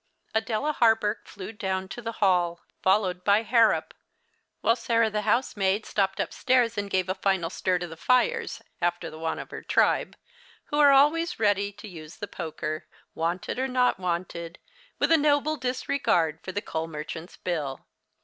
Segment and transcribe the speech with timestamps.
[0.33, 3.93] Adela Hawberk flew down to the hall, followed by Harrop,
[4.61, 7.05] while Sarah the housemaid stopped upstairs and 92 The Christmas Hirelings.
[7.05, 10.17] gave a final stir to the fires after the wont of her tribe,
[10.71, 14.57] who are always ready to use the poker, wanted or not wanted,
[14.97, 17.85] with a noble disregard to the coal merchant's bill.